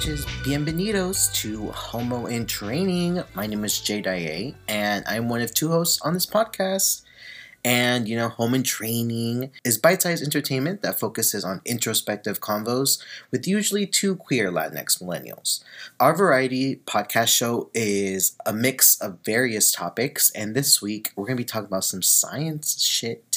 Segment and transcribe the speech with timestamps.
[0.00, 0.24] bitches.
[0.42, 3.22] Bienvenidos to Homo in Training.
[3.34, 7.02] My name is Jay and I'm one of two hosts on this podcast.
[7.62, 13.02] And you know, Homo in Training is bite sized entertainment that focuses on introspective convos
[13.30, 15.62] with usually two queer Latinx millennials.
[15.98, 21.42] Our variety podcast show is a mix of various topics, and this week we're to
[21.42, 23.29] be talking about some science shit.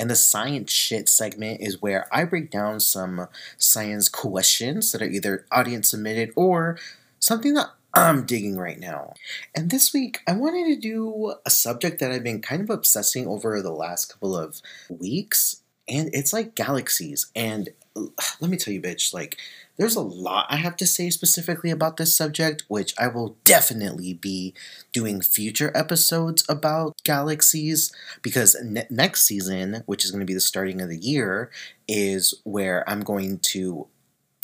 [0.00, 3.28] And the science shit segment is where I break down some
[3.58, 6.78] science questions that are either audience submitted or
[7.18, 9.12] something that I'm digging right now.
[9.54, 13.26] And this week, I wanted to do a subject that I've been kind of obsessing
[13.26, 15.60] over the last couple of weeks,
[15.90, 17.26] and it's like galaxies.
[17.34, 17.70] And
[18.40, 19.36] let me tell you, bitch, like,
[19.76, 24.12] there's a lot I have to say specifically about this subject, which I will definitely
[24.12, 24.52] be
[24.92, 30.40] doing future episodes about galaxies because ne- next season, which is going to be the
[30.40, 31.50] starting of the year,
[31.88, 33.88] is where I'm going to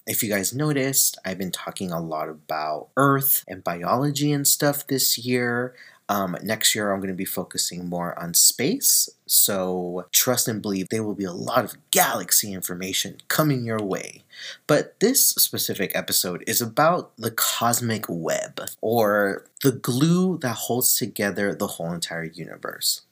[0.06, 4.86] if you guys noticed, I've been talking a lot about Earth and biology and stuff
[4.86, 5.75] this year.
[6.08, 9.08] Um, next year, I'm going to be focusing more on space.
[9.26, 14.22] So, trust and believe there will be a lot of galaxy information coming your way.
[14.66, 21.54] But this specific episode is about the cosmic web, or the glue that holds together
[21.54, 23.02] the whole entire universe.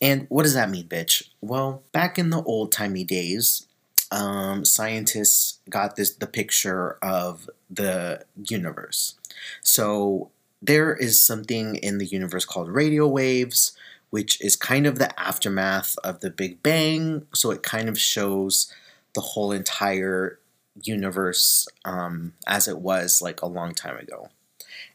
[0.00, 1.28] And what does that mean, bitch?
[1.40, 3.66] Well, back in the old timey days,
[4.10, 9.16] um, scientists got this the picture of the universe.
[9.62, 10.30] So
[10.60, 13.72] there is something in the universe called radio waves,
[14.10, 17.26] which is kind of the aftermath of the Big Bang.
[17.34, 18.72] So it kind of shows
[19.14, 20.38] the whole entire
[20.82, 24.28] universe um, as it was like a long time ago.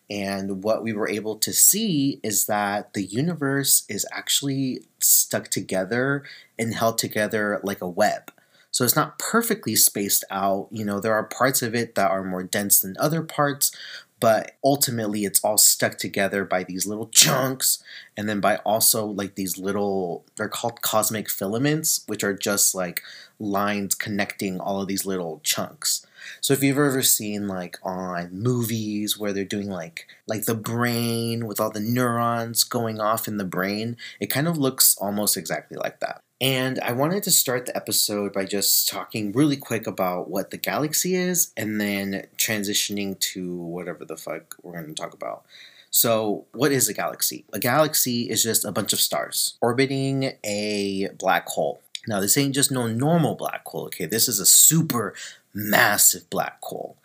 [0.09, 6.23] And what we were able to see is that the universe is actually stuck together
[6.59, 8.31] and held together like a web.
[8.69, 10.68] So it's not perfectly spaced out.
[10.72, 13.72] You know, there are parts of it that are more dense than other parts,
[14.23, 17.84] but ultimately it's all stuck together by these little chunks
[18.16, 23.01] and then by also like these little they're called cosmic filaments which are just like
[23.38, 26.07] lines connecting all of these little chunks.
[26.39, 31.45] So if you've ever seen like on movies where they're doing like like the brain
[31.45, 35.75] with all the neurons going off in the brain it kind of looks almost exactly
[35.75, 40.29] like that and I wanted to start the episode by just talking really quick about
[40.29, 45.13] what the galaxy is and then transitioning to whatever the fuck we're going to talk
[45.13, 45.43] about.
[45.89, 47.45] So, what is a galaxy?
[47.53, 51.81] A galaxy is just a bunch of stars orbiting a black hole.
[52.07, 54.07] Now, this ain't just no normal black hole, okay?
[54.07, 55.13] This is a super
[55.53, 56.97] massive black hole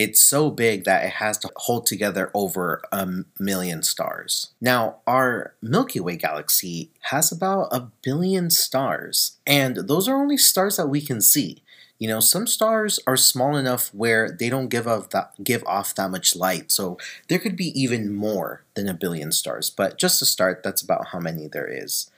[0.00, 3.06] it's so big that it has to hold together over a
[3.38, 4.50] million stars.
[4.58, 10.78] Now, our Milky Way galaxy has about a billion stars, and those are only stars
[10.78, 11.62] that we can see.
[11.98, 15.94] You know, some stars are small enough where they don't give off that give off
[15.96, 16.96] that much light, so
[17.28, 19.68] there could be even more than a billion stars.
[19.68, 22.10] But just to start, that's about how many there is.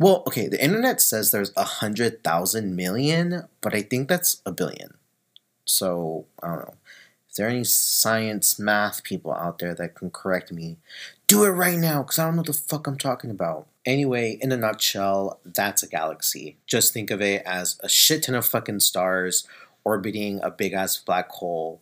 [0.00, 4.50] Well, okay, the internet says there's a hundred thousand million, but I think that's a
[4.50, 4.94] billion.
[5.64, 6.74] So I don't know.
[7.30, 10.78] If there are any science, math people out there that can correct me,
[11.28, 13.68] do it right now because I don't know what the fuck I'm talking about.
[13.86, 16.56] Anyway, in a nutshell, that's a galaxy.
[16.66, 19.46] Just think of it as a shit ton of fucking stars
[19.84, 21.80] orbiting a big ass black hole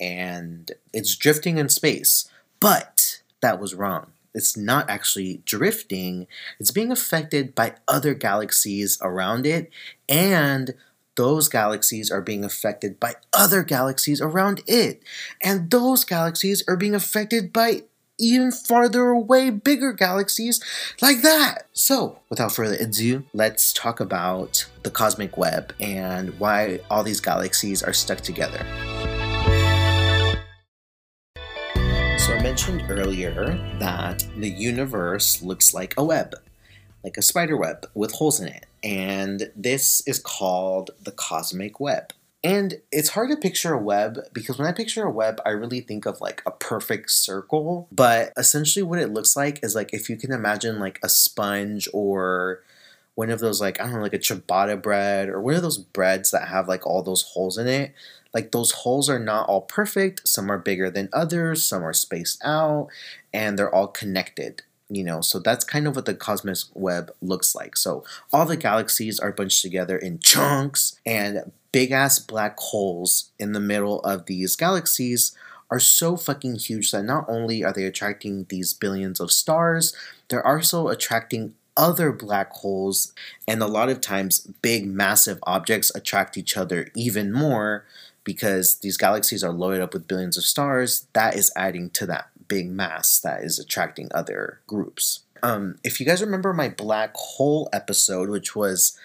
[0.00, 2.28] and it's drifting in space.
[2.58, 4.08] But that was wrong.
[4.34, 6.26] It's not actually drifting,
[6.60, 9.70] it's being affected by other galaxies around it
[10.08, 10.74] and
[11.18, 15.02] those galaxies are being affected by other galaxies around it.
[15.42, 17.82] And those galaxies are being affected by
[18.20, 20.60] even farther away, bigger galaxies
[21.02, 21.66] like that.
[21.72, 27.82] So, without further ado, let's talk about the cosmic web and why all these galaxies
[27.82, 28.64] are stuck together.
[32.18, 36.34] So, I mentioned earlier that the universe looks like a web,
[37.04, 42.12] like a spider web with holes in it and this is called the cosmic web.
[42.44, 45.80] And it's hard to picture a web because when I picture a web, I really
[45.80, 47.88] think of like a perfect circle.
[47.90, 51.88] But essentially, what it looks like is like if you can imagine like a sponge
[51.92, 52.62] or
[53.16, 55.78] one of those like I don't know like a ciabatta bread or one of those
[55.78, 57.92] breads that have like all those holes in it.
[58.32, 60.28] Like those holes are not all perfect.
[60.28, 61.66] Some are bigger than others.
[61.66, 62.88] Some are spaced out,
[63.32, 67.54] and they're all connected you know so that's kind of what the cosmic web looks
[67.54, 73.30] like so all the galaxies are bunched together in chunks and big ass black holes
[73.38, 75.36] in the middle of these galaxies
[75.70, 79.94] are so fucking huge that not only are they attracting these billions of stars
[80.28, 83.12] they're also attracting other black holes
[83.46, 87.84] and a lot of times big massive objects attract each other even more
[88.24, 91.06] because these galaxies are loaded up with billions of stars.
[91.14, 95.20] That is adding to that big mass that is attracting other groups.
[95.42, 98.98] Um, if you guys remember my black hole episode, which was,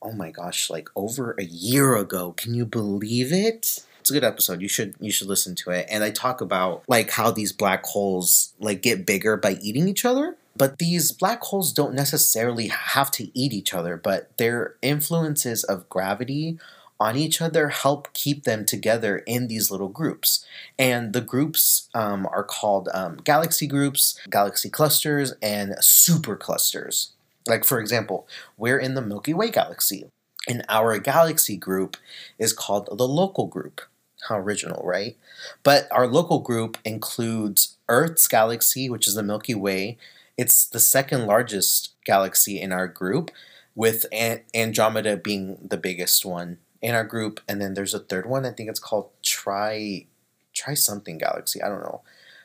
[0.00, 3.84] oh my gosh, like over a year ago, can you believe it?
[4.00, 4.60] It's a good episode.
[4.60, 5.86] You should you should listen to it.
[5.90, 10.04] And I talk about like how these black holes like get bigger by eating each
[10.04, 10.36] other.
[10.56, 15.88] But these black holes don't necessarily have to eat each other, but their influences of
[15.88, 16.58] gravity
[17.00, 20.44] on each other help keep them together in these little groups.
[20.78, 27.10] And the groups um, are called um, galaxy groups, galaxy clusters, and superclusters.
[27.46, 28.26] Like, for example,
[28.56, 30.06] we're in the Milky Way galaxy,
[30.48, 31.96] and our galaxy group
[32.38, 33.82] is called the local group.
[34.28, 35.16] How original, right?
[35.62, 39.98] But our local group includes Earth's galaxy, which is the Milky Way.
[40.38, 43.30] It's the second largest galaxy in our group,
[43.74, 44.06] with
[44.54, 48.44] Andromeda being the biggest one in our group, and then there's a third one.
[48.44, 50.04] I think it's called Try
[50.52, 51.62] Try Something Galaxy.
[51.62, 52.02] I don't know.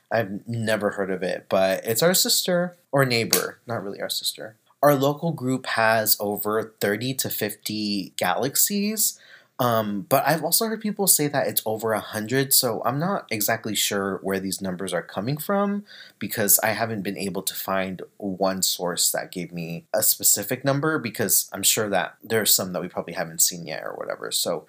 [0.09, 4.55] I've never heard of it, but it's our sister or neighbor, not really our sister.
[4.81, 9.19] Our local group has over 30 to 50 galaxies,
[9.59, 13.27] um, but I've also heard people say that it's over a hundred, so I'm not
[13.29, 15.83] exactly sure where these numbers are coming from
[16.17, 20.97] because I haven't been able to find one source that gave me a specific number
[20.97, 24.31] because I'm sure that there's some that we probably haven't seen yet or whatever.
[24.31, 24.65] So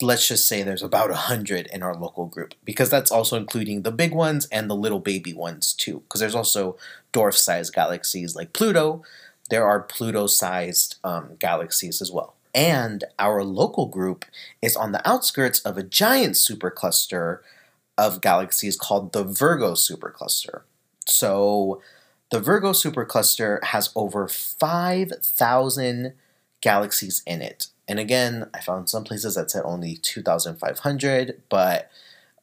[0.00, 3.82] let's just say there's about a hundred in our local group because that's also including
[3.82, 6.02] the big ones and the little baby ones too.
[6.08, 6.78] Because there's also
[7.12, 9.02] dwarf-sized galaxies like Pluto.
[9.50, 14.24] There are Pluto-sized um, galaxies as well and our local group
[14.62, 17.40] is on the outskirts of a giant supercluster
[17.98, 20.62] of galaxies called the Virgo supercluster.
[21.06, 21.82] So
[22.30, 26.12] the Virgo supercluster has over 5,000
[26.60, 27.68] galaxies in it.
[27.86, 31.90] And again, I found some places that said only 2,500, but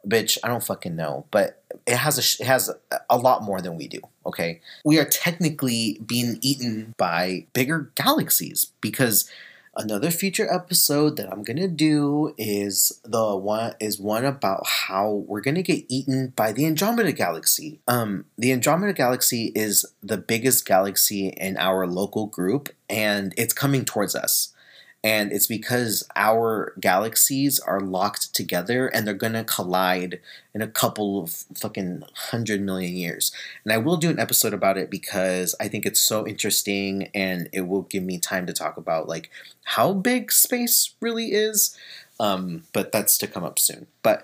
[0.08, 1.26] bitch, I don't fucking know.
[1.32, 2.70] But it has a, it has
[3.10, 4.62] a lot more than we do, okay?
[4.86, 9.30] We are technically being eaten by bigger galaxies because
[9.76, 15.40] Another future episode that I'm gonna do is the one is one about how we're
[15.40, 17.80] gonna get eaten by the Andromeda Galaxy.
[17.88, 23.86] Um, the Andromeda Galaxy is the biggest galaxy in our local group, and it's coming
[23.86, 24.54] towards us
[25.04, 30.20] and it's because our galaxies are locked together and they're gonna collide
[30.54, 33.32] in a couple of fucking hundred million years.
[33.64, 37.50] And I will do an episode about it because I think it's so interesting and
[37.52, 39.32] it will give me time to talk about like
[39.64, 41.76] how big space really is.
[42.20, 43.88] Um, but that's to come up soon.
[44.04, 44.24] But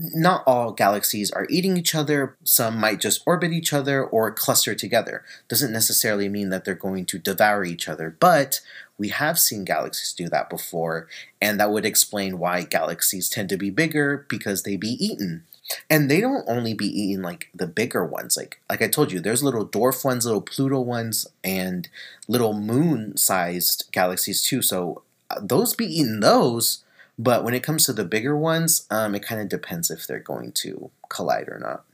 [0.00, 2.36] not all galaxies are eating each other.
[2.44, 5.24] Some might just orbit each other or cluster together.
[5.48, 8.60] Doesn't necessarily mean that they're going to devour each other, but
[8.98, 11.08] we have seen galaxies do that before,
[11.40, 15.44] and that would explain why galaxies tend to be bigger because they be eaten.
[15.88, 18.36] And they don't only be eating like the bigger ones.
[18.36, 21.88] Like like I told you, there's little dwarf ones, little Pluto ones, and
[22.28, 24.60] little moon-sized galaxies too.
[24.60, 26.84] So uh, those be eating those.
[27.18, 30.18] But when it comes to the bigger ones, um, it kind of depends if they're
[30.18, 31.84] going to collide or not.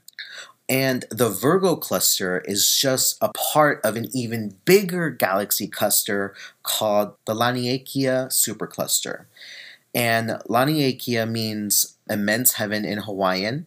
[0.69, 7.13] And the Virgo cluster is just a part of an even bigger galaxy cluster called
[7.25, 9.25] the Laniakea supercluster.
[9.95, 13.65] And Laniakea means immense heaven in Hawaiian,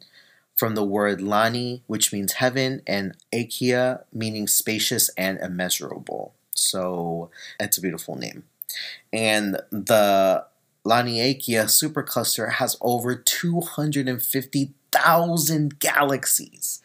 [0.57, 6.35] from the word Lani, which means heaven, and Akea, meaning spacious and immeasurable.
[6.55, 8.45] So it's a beautiful name.
[9.13, 10.47] And the
[10.87, 16.81] Laniakea supercluster has over 250 thousand galaxies.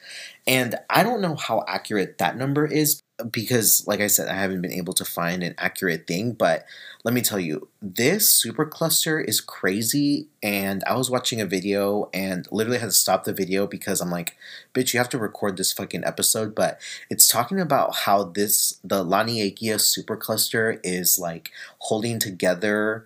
[0.47, 4.61] And I don't know how accurate that number is because, like I said, I haven't
[4.61, 6.31] been able to find an accurate thing.
[6.31, 6.65] But
[7.03, 10.29] let me tell you, this supercluster is crazy.
[10.41, 14.11] And I was watching a video and literally had to stop the video because I'm
[14.11, 14.37] like,
[14.73, 16.55] bitch, you have to record this fucking episode.
[16.55, 23.05] But it's talking about how this, the Laniakea supercluster is like holding together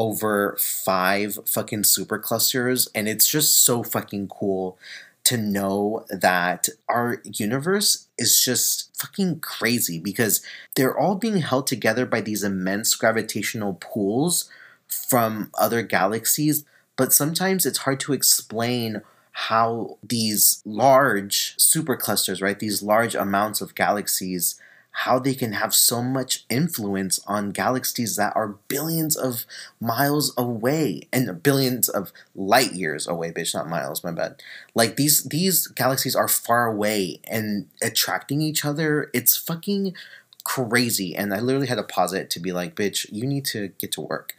[0.00, 4.78] over five fucking superclusters, and it's just so fucking cool
[5.24, 10.42] to know that our universe is just fucking crazy because
[10.74, 14.48] they're all being held together by these immense gravitational pools
[14.88, 16.64] from other galaxies,
[16.96, 19.02] but sometimes it's hard to explain
[19.32, 24.58] how these large superclusters, right, these large amounts of galaxies
[24.92, 29.46] how they can have so much influence on galaxies that are billions of
[29.80, 34.42] miles away and billions of light years away bitch not miles my bad.
[34.74, 39.10] Like these these galaxies are far away and attracting each other.
[39.14, 39.94] It's fucking
[40.42, 41.14] crazy.
[41.14, 43.92] And i literally had to pause it to be like bitch you need to get
[43.92, 44.34] to work.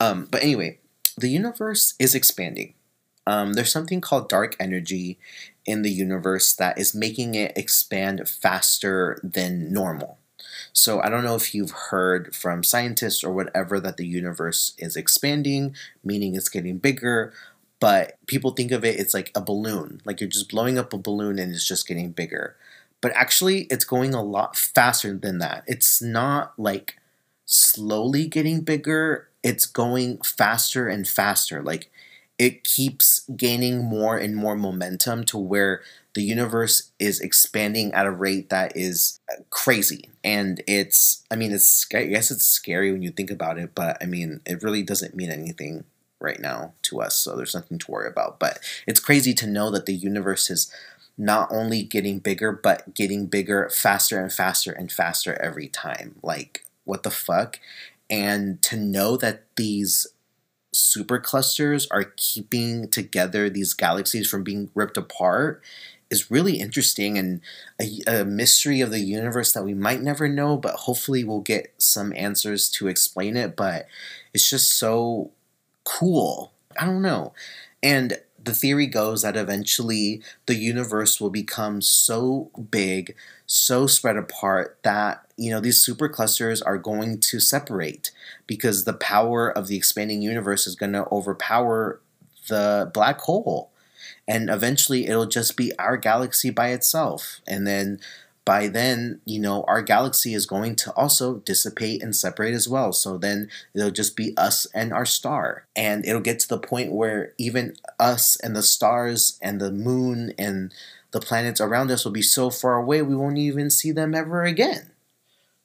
[0.00, 0.78] Um, but anyway
[1.16, 2.74] the universe is expanding.
[3.26, 5.18] Um, there's something called dark energy
[5.66, 10.18] in the universe that is making it expand faster than normal.
[10.72, 14.96] So I don't know if you've heard from scientists or whatever that the universe is
[14.96, 17.32] expanding, meaning it's getting bigger,
[17.80, 20.98] but people think of it it's like a balloon, like you're just blowing up a
[20.98, 22.56] balloon and it's just getting bigger.
[23.00, 25.64] But actually it's going a lot faster than that.
[25.66, 26.98] It's not like
[27.44, 31.62] slowly getting bigger, it's going faster and faster.
[31.62, 31.90] Like
[32.38, 35.82] it keeps gaining more and more momentum to where
[36.14, 40.10] the universe is expanding at a rate that is uh, crazy.
[40.22, 43.98] And it's i mean it's i guess it's scary when you think about it but
[44.00, 45.84] i mean it really doesn't mean anything
[46.20, 48.38] right now to us so there's nothing to worry about.
[48.38, 50.72] But it's crazy to know that the universe is
[51.16, 56.16] not only getting bigger but getting bigger faster and faster and faster every time.
[56.22, 57.60] Like what the fuck?
[58.10, 60.06] And to know that these
[60.74, 65.62] superclusters are keeping together these galaxies from being ripped apart
[66.10, 67.40] is really interesting and
[67.80, 71.72] a, a, mystery of the universe that we might never know, but hopefully we'll get
[71.78, 73.56] some answers to explain it.
[73.56, 73.86] But
[74.32, 75.30] it's just so
[75.84, 76.52] cool.
[76.78, 77.32] I don't know.
[77.82, 83.14] And the theory goes that eventually the universe will become so big,
[83.46, 88.10] so spread apart that you know these superclusters are going to separate
[88.46, 92.00] because the power of the expanding universe is going to overpower
[92.48, 93.70] the black hole.
[94.26, 97.40] And eventually it'll just be our galaxy by itself.
[97.46, 98.00] And then
[98.44, 102.92] by then, you know, our galaxy is going to also dissipate and separate as well.
[102.92, 105.66] So then it'll just be us and our star.
[105.74, 110.34] And it'll get to the point where even us and the stars and the moon
[110.38, 110.72] and
[111.12, 114.42] the planets around us will be so far away we won't even see them ever
[114.44, 114.90] again.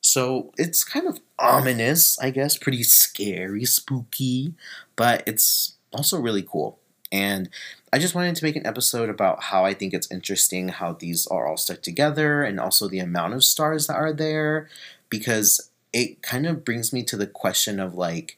[0.02, 4.54] So it's kind of ominous, I guess, pretty scary, spooky,
[4.96, 6.79] but it's also really cool.
[7.12, 7.50] And
[7.92, 11.26] I just wanted to make an episode about how I think it's interesting how these
[11.28, 14.70] are all stuck together and also the amount of stars that are there
[15.10, 18.38] because it kind of brings me to the question of like,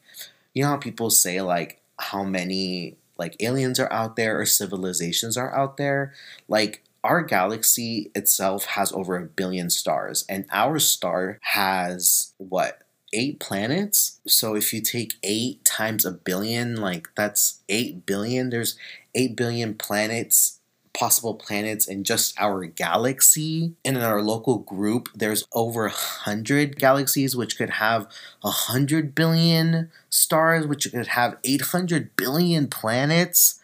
[0.54, 5.36] you know how people say like how many like aliens are out there or civilizations
[5.36, 6.14] are out there?
[6.48, 12.82] Like our galaxy itself has over a billion stars and our star has what
[13.12, 14.20] eight planets.
[14.26, 18.50] So if you take eight times a billion, like that's eight billion.
[18.50, 18.76] There's
[19.14, 20.60] eight billion planets,
[20.94, 23.74] possible planets in just our galaxy.
[23.84, 28.06] And in our local group, there's over a hundred galaxies, which could have
[28.44, 33.60] a hundred billion stars, which could have 800 billion planets.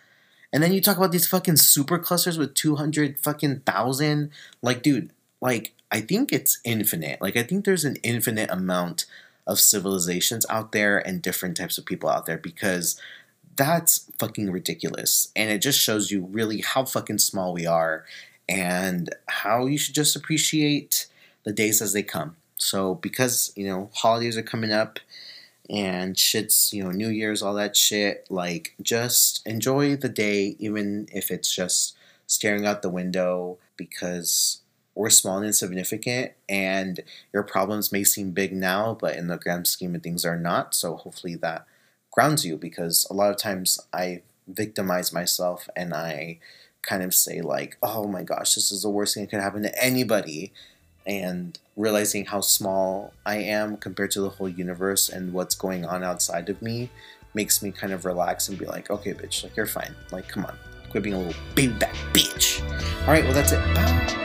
[0.52, 4.30] And then you talk about these fucking super clusters with 200 fucking thousand.
[4.62, 7.20] Like, dude, like, I think it's infinite.
[7.20, 9.04] Like, I think there's an infinite amount
[9.48, 13.00] of civilizations out there and different types of people out there because
[13.56, 15.32] that's fucking ridiculous.
[15.34, 18.04] And it just shows you really how fucking small we are
[18.48, 21.08] and how you should just appreciate
[21.44, 22.36] the days as they come.
[22.56, 25.00] So, because, you know, holidays are coming up
[25.70, 31.08] and shit's, you know, New Year's, all that shit, like, just enjoy the day, even
[31.12, 34.60] if it's just staring out the window because
[34.98, 37.00] we're small and insignificant, and
[37.32, 40.74] your problems may seem big now, but in the grand scheme of things are not.
[40.74, 41.66] So hopefully that
[42.10, 46.40] grounds you because a lot of times I victimize myself and I
[46.82, 49.62] kind of say like, "Oh my gosh, this is the worst thing that could happen
[49.62, 50.52] to anybody."
[51.06, 56.02] And realizing how small I am compared to the whole universe and what's going on
[56.02, 56.90] outside of me
[57.34, 59.94] makes me kind of relax and be like, okay, bitch, like you're fine.
[60.10, 60.58] Like, come on,
[60.90, 62.60] quit being a little baby back bitch.
[63.06, 63.74] All right, well, that's it.
[63.74, 64.17] Bye.